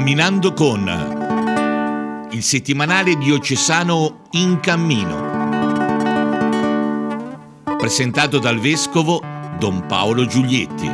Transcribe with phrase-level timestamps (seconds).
[0.00, 5.28] Camminando con il settimanale diocesano In Cammino.
[7.76, 9.20] Presentato dal vescovo
[9.58, 10.90] Don Paolo Giulietti.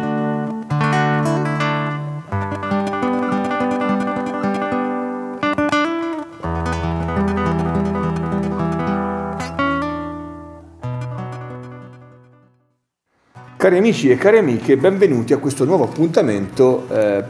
[13.56, 17.24] Cari amici e cari amiche, benvenuti a questo nuovo appuntamento eh,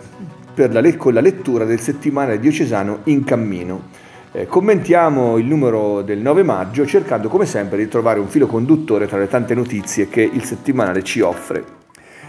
[0.57, 4.05] la, con la lettura del settimanale diocesano In Cammino.
[4.33, 9.07] Eh, commentiamo il numero del 9 maggio cercando come sempre di trovare un filo conduttore
[9.07, 11.85] tra le tante notizie che il settimanale ci offre.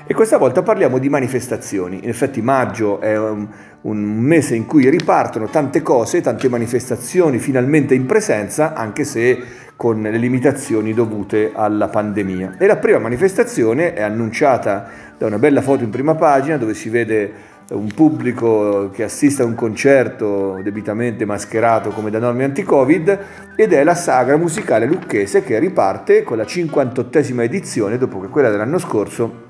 [0.09, 1.99] E questa volta parliamo di manifestazioni.
[2.03, 3.45] In effetti maggio è un,
[3.81, 9.43] un mese in cui ripartono tante cose, tante manifestazioni finalmente in presenza, anche se
[9.75, 12.55] con le limitazioni dovute alla pandemia.
[12.57, 16.87] E la prima manifestazione è annunciata da una bella foto in prima pagina dove si
[16.87, 23.19] vede un pubblico che assiste a un concerto debitamente mascherato come da norme anti-Covid
[23.55, 28.49] ed è la sagra musicale lucchese che riparte con la 58esima edizione dopo che quella
[28.49, 29.45] dell'anno scorso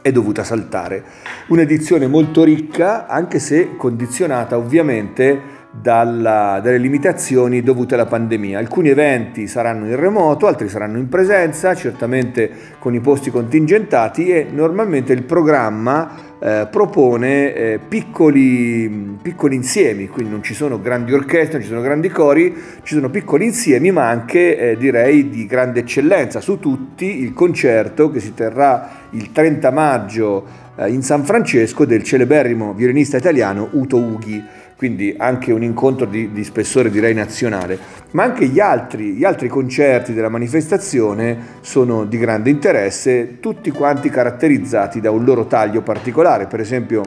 [0.00, 1.04] è dovuta saltare.
[1.48, 8.58] Un'edizione molto ricca anche se condizionata ovviamente dalla, dalle limitazioni dovute alla pandemia.
[8.58, 14.46] Alcuni eventi saranno in remoto, altri saranno in presenza, certamente con i posti contingentati e
[14.50, 21.54] normalmente il programma eh, propone eh, piccoli, piccoli, insiemi, quindi non ci sono grandi orchestre,
[21.54, 25.80] non ci sono grandi cori, ci sono piccoli insiemi ma anche eh, direi di grande
[25.80, 26.40] eccellenza.
[26.40, 30.44] Su tutti il concerto che si terrà il 30 maggio
[30.76, 34.42] eh, in San Francesco del celeberrimo violinista italiano Uto Ughi
[34.82, 37.78] quindi anche un incontro di, di spessore direi nazionale,
[38.10, 44.08] ma anche gli altri, gli altri concerti della manifestazione sono di grande interesse, tutti quanti
[44.08, 47.02] caratterizzati da un loro taglio particolare, per esempio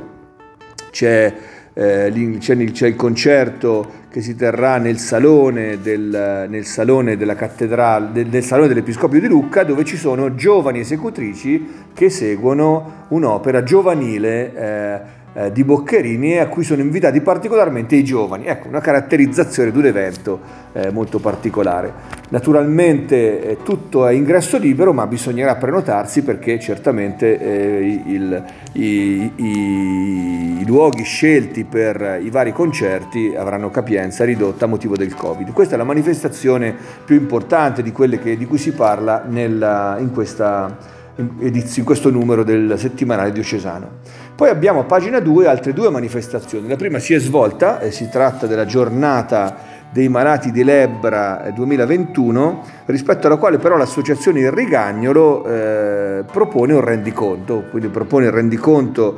[0.90, 1.34] c'è
[1.73, 8.28] eh, c'è, il concerto che si terrà nel salone, del, nel salone della cattedrale, del,
[8.28, 15.24] nel salone dell'Episcopio di Lucca, dove ci sono giovani esecutrici che seguono un'opera giovanile eh,
[15.35, 18.46] eh, di Boccherini e a cui sono invitati particolarmente i giovani.
[18.46, 20.40] Ecco, una caratterizzazione di un evento
[20.72, 21.91] eh, molto particolare.
[22.29, 30.59] Naturalmente eh, tutto è ingresso libero, ma bisognerà prenotarsi perché certamente eh, il, i, i,
[30.62, 35.52] i, luoghi scelti per i vari concerti avranno capienza ridotta a motivo del Covid.
[35.52, 36.73] Questa è la manifestazione
[37.03, 42.44] più importante di quelle che, di cui si parla nella, in questa in questo numero
[42.44, 44.02] del settimanale diocesano.
[44.35, 46.68] Poi abbiamo a pagina 2 altre due manifestazioni.
[46.68, 49.56] La prima si è svolta, e si tratta della giornata
[49.90, 56.81] dei malati di lebbra 2021, rispetto alla quale però l'associazione Il Rigagnolo eh, propone un
[56.81, 59.18] rendiconto, quindi propone il rendiconto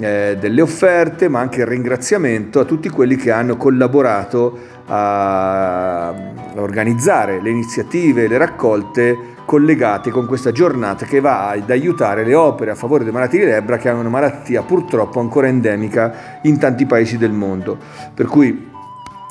[0.00, 6.14] eh, delle offerte, ma anche il ringraziamento a tutti quelli che hanno collaborato a
[6.54, 12.70] organizzare le iniziative, le raccolte collegate con questa giornata che va ad aiutare le opere
[12.70, 16.86] a favore dei malati di lebbra che hanno una malattia purtroppo ancora endemica in tanti
[16.86, 17.76] paesi del mondo.
[18.14, 18.72] Per cui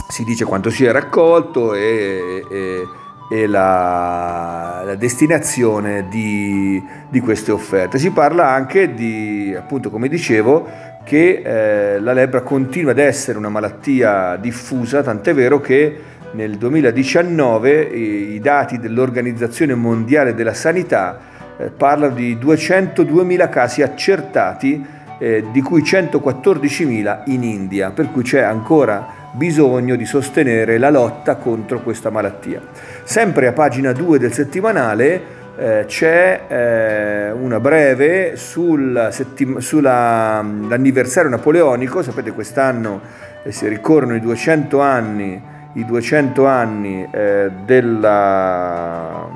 [0.08, 2.88] si dice quanto si è raccolto e, e,
[3.32, 7.98] e la, la, destinazione di, di, queste offerte.
[7.98, 13.50] Si parla anche di, appunto come dicevo, che eh, la lebbra continua ad essere una
[13.50, 16.00] malattia diffusa, tant'è vero che
[16.34, 21.20] nel 2019 i dati dell'Organizzazione Mondiale della Sanità
[21.58, 24.86] eh, parlano di 202.000 casi accertati,
[25.20, 31.36] eh, di cui 114.000 in India, per cui c'è ancora bisogno di sostenere la lotta
[31.36, 32.62] contro questa malattia.
[33.04, 39.10] Sempre a pagina 2 del settimanale eh, c'è una breve sul
[39.58, 43.02] sull'anniversario napoleonico, sapete quest'anno
[43.50, 49.28] si ricorrono i 200 anni i 200 anni eh, della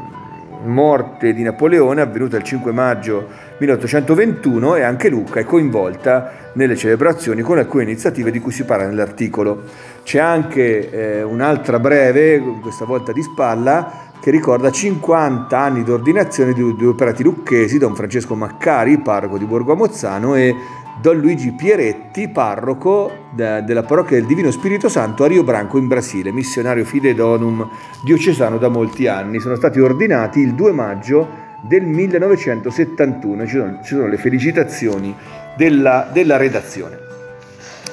[0.63, 3.27] morte di Napoleone avvenuta il 5 maggio
[3.59, 8.85] 1821 e anche Lucca è coinvolta nelle celebrazioni con alcune iniziative di cui si parla
[8.85, 9.63] nell'articolo.
[10.03, 16.53] C'è anche eh, un'altra breve, questa volta di spalla, che ricorda 50 anni di ordinazione
[16.53, 20.55] di due operati lucchesi, Don Francesco Maccari, parroco di Borgo Amozzano, e
[20.99, 26.31] Don Luigi Pieretti, parroco della parrocchia del Divino Spirito Santo a Rio Branco in Brasile,
[26.31, 27.69] missionario fide donum
[28.03, 29.39] diocesano da molti anni.
[29.39, 35.15] Sono stati ordinati il 2 maggio del 1971, ci sono, ci sono le felicitazioni
[35.55, 36.97] della, della, redazione.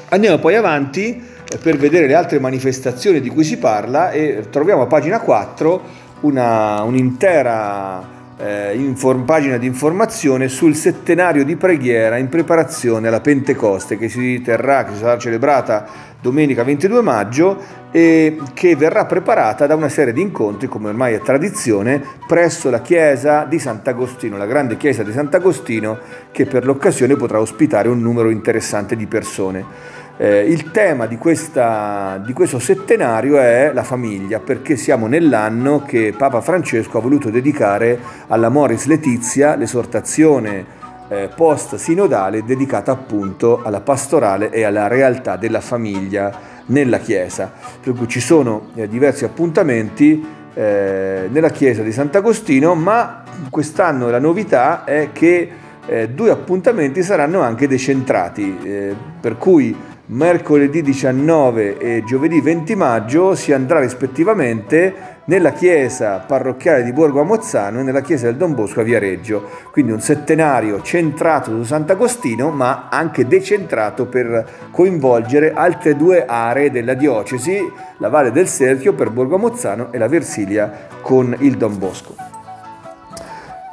[0.09, 4.83] Andiamo poi avanti eh, per vedere le altre manifestazioni di cui si parla e troviamo
[4.83, 5.83] a pagina 4
[6.21, 8.14] una, un'intera
[8.45, 14.43] eh, inform- pagina di informazione sul settenario di preghiera in preparazione alla Pentecoste che si
[14.43, 15.87] terrà, che sarà celebrata
[16.21, 21.21] domenica 22 maggio e che verrà preparata da una serie di incontri, come ormai è
[21.21, 25.99] tradizione, presso la chiesa di Sant'Agostino, la grande chiesa di Sant'Agostino
[26.31, 30.03] che per l'occasione potrà ospitare un numero interessante di persone.
[30.17, 36.15] Eh, il tema di, questa, di, questo settenario è la famiglia, perché siamo nell'anno che
[36.17, 44.51] Papa Francesco ha voluto dedicare alla Moris Letizia l'esortazione eh, post-sinodale dedicata appunto alla pastorale
[44.51, 46.33] e alla realtà della famiglia
[46.67, 47.53] nella Chiesa.
[47.83, 50.25] Per cui ci sono eh, diversi appuntamenti
[50.55, 55.51] eh, nella Chiesa di Sant'Agostino, ma quest'anno la novità è che
[55.87, 63.35] eh, due appuntamenti saranno anche decentrati, eh, per cui mercoledì 19 e giovedì 20 maggio
[63.35, 68.81] si andrà rispettivamente nella chiesa parrocchiale di Borgo Amozzano e nella chiesa del Don Bosco
[68.81, 69.49] a Viareggio.
[69.71, 76.95] Quindi un settenario centrato su Sant'Agostino ma anche decentrato per coinvolgere altre due aree della
[76.95, 77.59] diocesi,
[77.99, 82.15] la Valle del Serchio per Borgo Amozzano e la Versilia con il Don Bosco.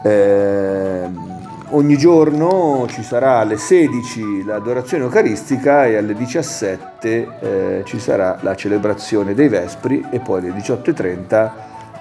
[0.04, 1.31] Eh,
[1.74, 8.56] Ogni giorno ci sarà alle 16 l'adorazione eucaristica e alle 17 eh, ci sarà la
[8.56, 11.52] celebrazione dei Vespri e poi alle 18.30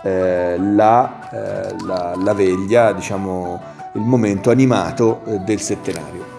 [0.03, 3.61] eh, la, eh, la, la, veglia, diciamo
[3.93, 6.30] il momento animato eh, del settenario.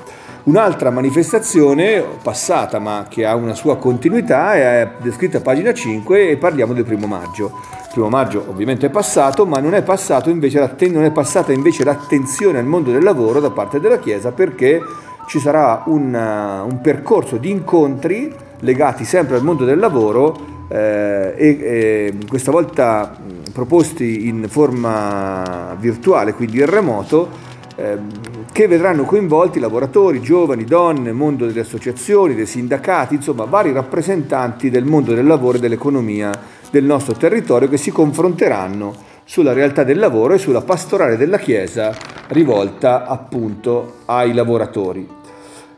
[0.44, 6.38] Un'altra manifestazione passata ma che ha una sua continuità è descritta a pagina 5 e
[6.38, 7.52] parliamo del primo maggio.
[7.72, 9.84] Il primo maggio ovviamente è passato, ma non è,
[10.26, 14.82] invece, non è passata invece l'attenzione al mondo del lavoro da parte della Chiesa perché
[15.28, 21.48] ci sarà un, un percorso di incontri legati sempre al mondo del lavoro eh, e,
[21.62, 23.16] e, questa volta
[23.54, 27.50] proposti in forma virtuale, quindi in remoto,
[27.82, 28.10] Ehm,
[28.52, 34.84] che vedranno coinvolti lavoratori, giovani, donne, mondo delle associazioni, dei sindacati, insomma vari rappresentanti del
[34.84, 36.38] mondo del lavoro e dell'economia
[36.70, 41.96] del nostro territorio che si confronteranno sulla realtà del lavoro e sulla pastorale della Chiesa
[42.28, 45.08] rivolta appunto ai lavoratori.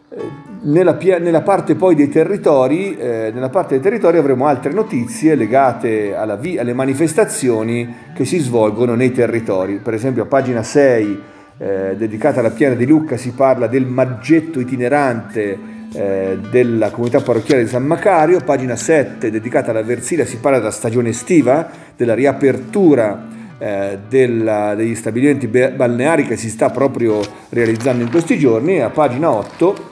[0.10, 5.36] Eh, nella, nella, parte poi dei territori, eh, nella parte dei territori avremo altre notizie
[5.36, 9.75] legate vi- alle manifestazioni che si svolgono nei territori.
[9.75, 11.31] Per esempio a pagina 6
[11.63, 15.57] eh, dedicata alla Piana di Lucca si parla del maggetto itinerante
[15.94, 20.71] eh, della comunità parrocchiale di San Macario, pagina 7 dedicata alla Versilia si parla della
[20.71, 23.27] stagione estiva, della riapertura
[23.57, 28.75] eh, della, degli stabilimenti balneari che si sta proprio realizzando in questi giorni.
[28.75, 29.89] E a pagina 8,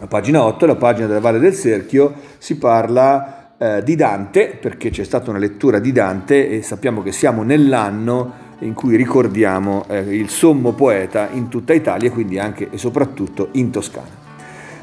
[0.00, 4.90] a pagina 8 la pagina della Valle del Serchio, si parla eh, di Dante, perché
[4.90, 9.98] c'è stata una lettura di Dante e sappiamo che siamo nell'anno in cui ricordiamo eh,
[9.98, 14.20] il sommo poeta in tutta Italia e quindi anche e soprattutto in Toscana.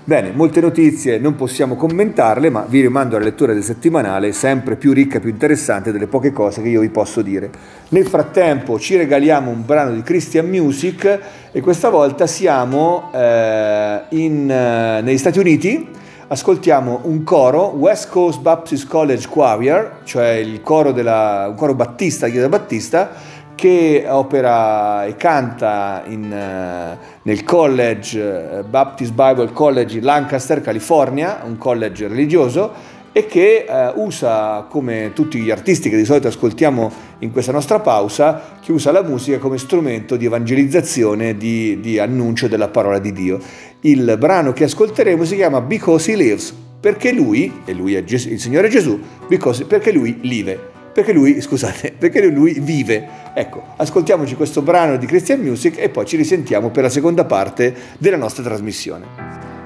[0.08, 4.94] Bene, molte notizie non possiamo commentarle, ma vi rimando alla lettura del settimanale, sempre più
[4.94, 7.50] ricca e più interessante delle poche cose che io vi posso dire.
[7.90, 11.20] Nel frattempo ci regaliamo un brano di Christian Music
[11.52, 15.90] e questa volta siamo eh, in, eh, negli Stati Uniti,
[16.30, 22.30] ascoltiamo un coro, West Coast Baptist College Choir, cioè il coro della, un coro battista,
[22.30, 23.12] chiesa battista,
[23.58, 31.42] che opera e canta in, uh, nel college uh, Baptist Bible College in Lancaster, California,
[31.44, 32.72] un college religioso,
[33.12, 37.80] e che uh, usa, come tutti gli artisti che di solito ascoltiamo in questa nostra
[37.80, 43.12] pausa, che usa la musica come strumento di evangelizzazione, di, di annuncio della parola di
[43.12, 43.40] Dio.
[43.82, 48.40] Il brano che ascolteremo si chiama Because He Lives, perché lui, e lui è il
[48.40, 53.08] Signore Gesù, because, perché lui vive perché lui, scusate, perché lui vive.
[53.36, 57.72] Ecco, ascoltiamoci questo brano di Christian Music e poi ci risentiamo per la seconda parte
[58.00, 59.57] della nostra trasmissione.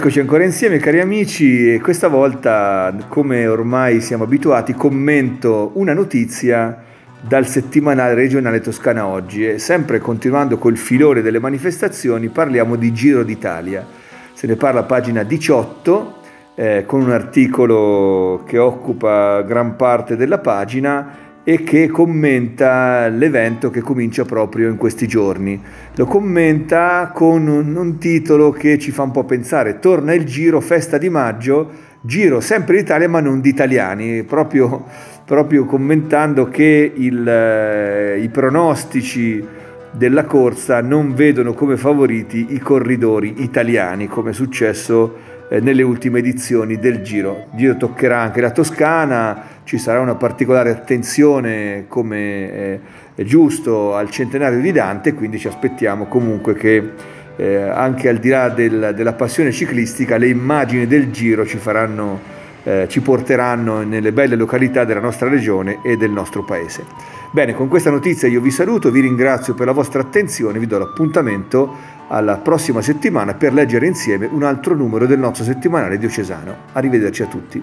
[0.00, 6.84] Eccoci ancora insieme cari amici e questa volta, come ormai siamo abituati, commento una notizia
[7.20, 13.22] dal settimanale regionale Toscana Oggi e sempre continuando col filore delle manifestazioni parliamo di Giro
[13.22, 13.86] d'Italia.
[14.32, 16.14] Se ne parla a pagina 18
[16.54, 23.80] eh, con un articolo che occupa gran parte della pagina e che commenta l'evento che
[23.80, 25.60] comincia proprio in questi giorni.
[25.96, 30.96] Lo commenta con un, titolo che ci fa un po' pensare, torna il giro, festa
[30.96, 31.68] di maggio,
[32.02, 34.84] giro sempre d'Italia ma non di italiani, proprio,
[35.24, 39.44] proprio commentando che il, eh, i pronostici
[39.90, 46.78] della corsa non vedono come favoriti i corridori italiani, come è successo nelle ultime edizioni
[46.78, 47.46] del Giro.
[47.54, 52.16] Giro toccherà anche la Toscana, ci sarà una particolare attenzione come
[52.52, 52.80] eh,
[53.16, 56.92] è giusto al centenario di Dante, quindi ci aspettiamo comunque che
[57.36, 62.38] eh, anche al di là del, della passione ciclistica le immagini del Giro ci faranno
[62.62, 66.84] eh, ci porteranno nelle belle località della nostra regione e del nostro paese.
[67.30, 70.78] Bene, con questa notizia io vi saluto, vi ringrazio per la vostra attenzione, vi do
[70.78, 76.54] l'appuntamento alla prossima settimana per leggere insieme un altro numero del nostro settimanale diocesano.
[76.72, 77.62] Arrivederci a tutti.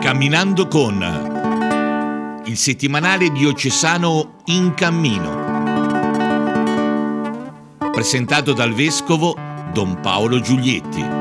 [0.00, 5.48] Camminando con il settimanale diocesano In Cammino.
[7.92, 9.36] Presentato dal vescovo
[9.72, 11.19] Don Paolo Giulietti.